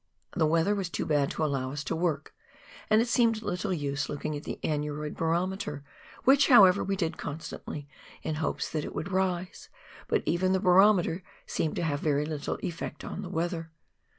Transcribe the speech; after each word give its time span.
The 0.31 0.47
weather 0.47 0.73
was 0.73 0.89
too 0.89 1.05
bad 1.05 1.29
to 1.29 1.45
allow 1.45 1.71
us 1.71 1.83
to 1.83 1.95
work, 1.95 2.33
and 2.89 3.03
it 3.03 3.07
seemed 3.07 3.43
little 3.43 3.71
use 3.71 4.09
looking 4.09 4.35
at 4.35 4.45
the 4.45 4.59
aneroid 4.63 5.15
barometer, 5.15 5.83
which, 6.23 6.47
however, 6.47 6.83
we 6.83 6.95
did 6.95 7.17
constantly 7.19 7.87
in 8.23 8.33
hopes 8.41 8.67
that 8.71 8.83
it 8.83 8.95
would 8.95 9.11
rise; 9.11 9.69
but 10.07 10.23
even 10.25 10.53
the 10.53 10.59
barometer 10.59 11.21
seemed 11.45 11.75
to 11.75 11.83
have 11.83 11.99
very 11.99 12.25
little 12.25 12.57
effect 12.63 13.03
on 13.03 13.21
the 13.21 13.29
weather. 13.29 13.69